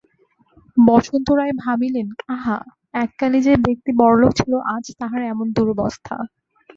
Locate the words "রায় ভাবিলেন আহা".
1.39-2.57